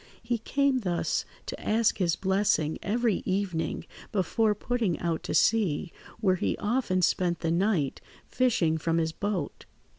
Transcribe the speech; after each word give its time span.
He 0.23 0.39
came 0.39 0.79
thus 0.79 1.25
to 1.45 1.59
ask 1.61 1.99
his 1.99 2.15
blessing 2.15 2.79
every 2.81 3.17
evening 3.23 3.85
before 4.11 4.55
putting 4.55 4.97
out 4.97 5.21
to 5.25 5.35
sea, 5.35 5.91
where 6.19 6.37
he 6.37 6.57
often 6.57 7.03
spent 7.03 7.41
the 7.41 7.51
night 7.51 8.01
fishing 8.25 8.79
from 8.79 8.97
his 8.97 9.11
boat. 9.11 9.67